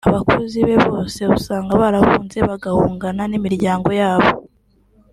[0.09, 4.31] Abakozi be bose usanga barahunze bagahungana n’imiryango yabo